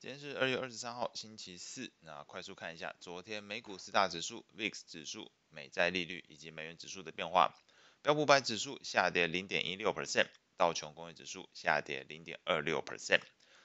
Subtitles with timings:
[0.00, 1.90] 今天是二月二十三号，星期四。
[1.98, 7.52] 那快速看一下昨天美股四大指数、VIX 指数、美债利率以及美元指数的变化。
[8.00, 13.22] 标普百指数下跌零点一六 percent，道琼工业指数下跌零点二六 percent，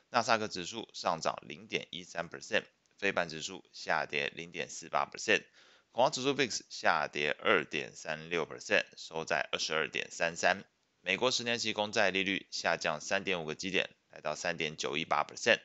[0.09, 2.63] 纳斯达克指数上涨零点一三 percent，
[2.97, 5.43] 非半指数下跌零点四八 percent，
[5.91, 10.65] 恐慌指数 VIX 下跌二点三六 percent，收在二十二点三三。
[11.02, 15.59] 美国十年期公债利率下降三点五个基点，来到三点九一八 percent。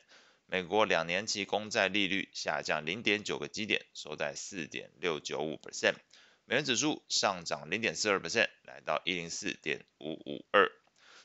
[0.51, 5.93] 美国两年期公债利率下降零点九个基点，收在四点六九五 percent。
[6.45, 10.71] 美元指数上涨零点四二 percent，来到一零四点五五二。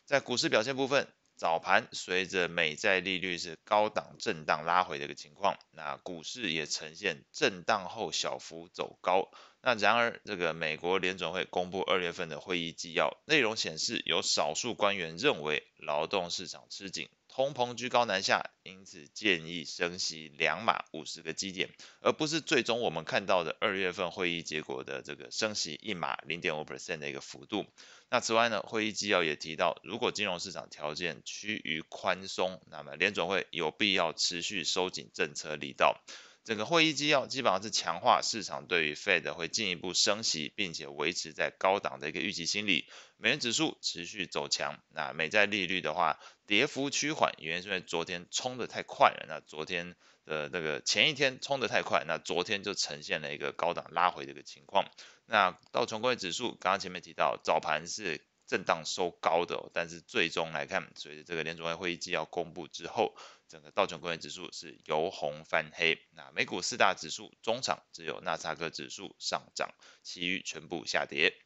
[0.04, 9.30] 在股市表现部分，早盘随着美债利率是高档震荡拉回的一个情况，那股市也呈现震荡后小幅走高。
[9.62, 17.08] 那然而，这个美国联准会公布二月份的会议纪要，内容显示有少数官员认为劳动市场吃紧。
[17.34, 21.68] 通膨居高难下，因此建议升息两码五十个基点，
[22.00, 27.66] 而不是最终我们看到的二月份会议结果的这个升息一码零点五 percent 的一个幅度。
[28.08, 36.00] 那此外呢，会议纪要也提到，如果金融市场条件趋于宽松，那么联准会有必要持续收紧政策力道。
[36.44, 42.86] 整个会议纪要基本上是强化市场对于 Fed 会进一步升息，并且维持在高档的一个预期心理。
[43.16, 49.24] 美元指数持续走强，那美债利率的话，跌幅趋缓，原因是因为昨天冲得太快了。
[49.26, 54.84] 那昨天的那个前一天冲得太快，那昨天就呈现了一个高档拉回的一个情况。
[55.24, 63.16] 那道琼工业指数刚刚前面提到，早盘是震荡收高的，但是最终来看，随着这个联准会会议纪要公布之后。
[63.46, 71.36] 整个道琼工业指数是由红翻黑，那美股四大指数中场只有纳斯达克指数上涨，其余全部下跌。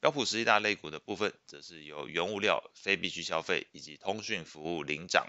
[0.00, 5.28] 标普十一大类股的部分，则是由原物料、非必需消费以及通讯服务领涨，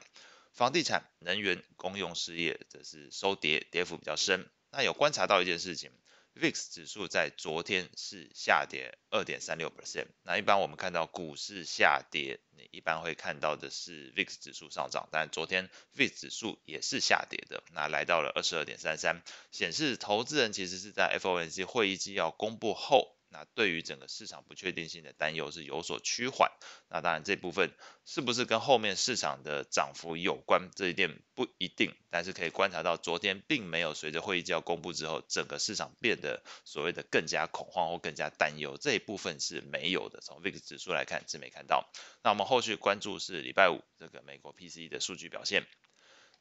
[0.53, 4.49] 房地产、能源、公用事业则是收跌，跌幅比较深。
[4.71, 5.91] 那有观察到一件事情。
[6.35, 10.07] VIX 指数在昨天是下跌二点三六 percent。
[10.23, 23.15] 那一般我们看到股市下跌，你一般会看到的是 VIX 指数上涨，但昨天 VIX 指数也是下跌的，那来到了二十二点三三，显示投资人其实是在 FOMC 会议纪要公布后。
[23.29, 26.51] 那对于整个市场不确定性的担忧是有所趋缓，
[26.89, 27.71] 那当然这部分
[28.05, 40.21] 是不是跟后面市场的涨幅有关，这一点不一定，但是可以观察到昨天并没有随着会议纪要公布之后，整个市场变得所谓的更加恐慌或更加担忧，这一部分是没有的。
[40.21, 41.89] 从 VIX 指数来看是没看到。
[42.23, 45.65] 那我们后续关注是礼拜五这个美国 PCE 的数据表现。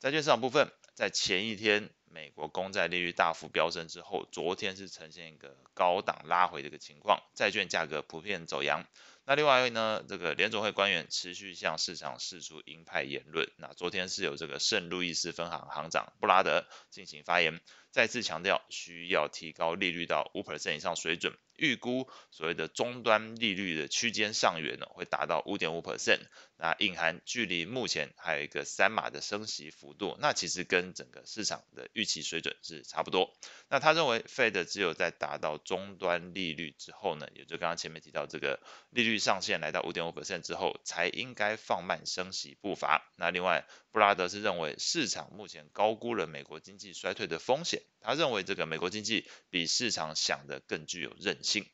[0.01, 8.87] 债券市场部分，在前一天美国公债利率大幅飙升之后，昨天是呈现一个高档拉回的一个情况，债券价格普遍走扬。
[9.27, 13.51] 那另外一位呢，这个联总会官员持续向市场释出鹰派言论。
[13.57, 17.61] 那昨天是有这个圣路易斯分行行长布拉德进行发言，
[17.91, 21.37] 再次强调需要提高利率到五 percent 以上水准。
[21.57, 26.19] 预估所谓的终端利率的区间上缘呢，会达到五点五 percent，
[26.59, 33.37] 那隐含距离目前还有一个三码的升息幅度，那其实跟整个市场的预期水准是差不多。
[33.69, 38.61] 那他认为 Fed 只有在达到终端利率之后呢，也就刚刚前面提到这个
[38.91, 43.11] 利率上限来到五点五 percent 之后，才应该放慢升息步伐。
[43.17, 51.67] 那另外，布拉德是认为市场目前高估了美国经济衰退的风险，他认为这个美国经济比市场想的更具有韧性。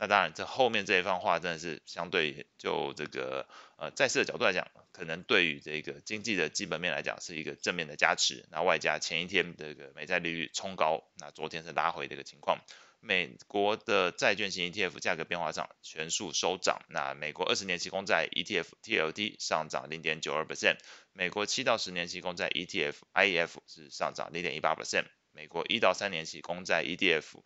[0.00, 3.46] 那当然，这后面这一番话真的是相对就这个
[3.76, 8.46] 呃债市的角度来讲，可能对于这个经济的基本面来讲是一个正面的加持。
[8.50, 12.60] 那外加前一天这个美债利率冲高，那昨天是拉回的一个情况。
[13.02, 20.78] 美国的债券型 ETF 价格变化上全数收涨，那美国二十年期公债 ETF TLT 上涨零点九二 percent，
[21.12, 27.42] 美国七到十年期公债 ETF IEF 是上涨零点一八 percent，美国一到三年期公债 ETF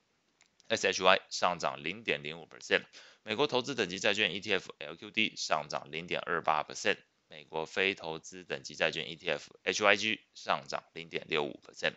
[0.68, 2.84] SHY 上涨零点零五 percent，
[3.22, 6.98] 美国投资等级债券 ETF LQD 上涨零点二八 percent，
[7.28, 11.94] 美国非投资等级债券 ETF HYG 上涨零点六五 percent。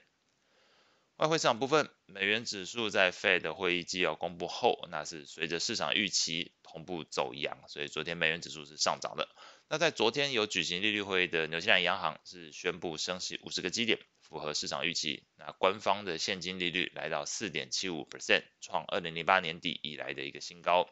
[1.17, 9.27] 外汇市场部分，美元指数在 Fed 会议纪要公布后，那是随着市场预期同步走扬，所以昨天美元指数是上涨的。
[9.67, 15.23] 那在昨天有举行利率会议的纽西兰央行是宣布升息五十个基点，符合市场预期。
[15.37, 20.87] 那官方的现金利率来到四点七五 percent，创二零零八年底以来的一个新高。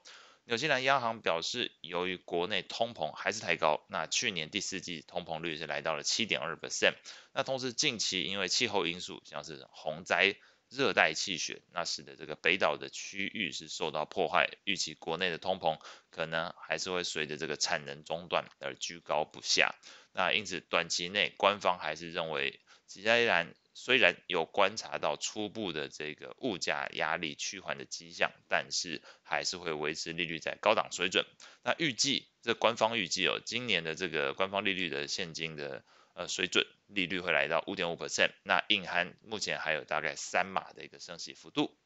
[0.48, 6.94] 纽西兰央行表示，由于国内通膨还是太高，那去年第四季通膨率是来到了七点二 percent。
[7.34, 10.36] 那同时近期因为气候因素，像是洪灾、
[10.70, 15.80] 热带气旋，那使得这个北岛的区域是受到破坏，预期国内的通膨
[16.12, 19.74] 可能还是会随着这个产能中断而居高不下。
[20.14, 31.26] 那因此短期内官方还是认为，既然虽然有观察到初步的这个物价压力趋缓的迹象，但是还是会维持利率在高档水准。
[31.62, 35.84] 那预计这官方预计哦，今年的这个官方利率的现金的
[36.14, 41.78] 呃水准利率会来到五点五 percent，那隐含目前还有大概三码的一个升息幅度。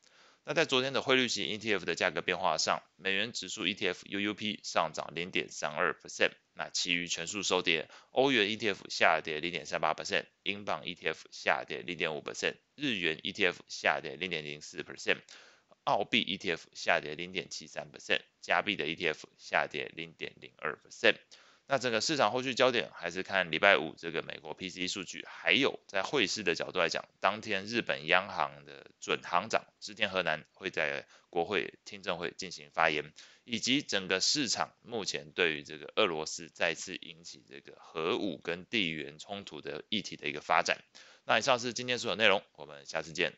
[0.45, 7.89] 那在昨天的汇率型 ETF 的价格变化上，美元指数 ETF UUP 上涨零点三二 percent，那其余全数收跌。
[8.11, 15.21] 欧元 ETF 下跌零点三八 percent，英镑 ETF 下跌零点五 percent，日元 ETF 下跌零点零四 percent，
[15.85, 21.15] 澳币 ETF 下跌零点七三 percent，加币的 ETF 下跌零点零二 percent。
[21.71, 33.13] 那整个市场后续焦点还是看礼拜五这个美国 PCE 数据，还有在汇市的角度来讲，当天日本央行的准行长植田和南会在国会听证会进行发言，
[33.43, 40.79] 以及整个市场目前对于这个俄罗斯再次引起这个核武跟地缘冲突的议题的一个发展。
[41.23, 43.37] 那以上是今天所有内容，我们下次见。